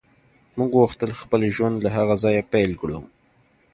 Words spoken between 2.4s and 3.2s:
پیل کړو